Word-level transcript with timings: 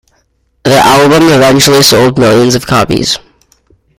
The 0.63 0.77
album 0.79 1.29
eventually 1.29 1.83
sold 1.83 2.17
millions 2.17 2.55
of 2.55 2.65
copies. 2.65 3.19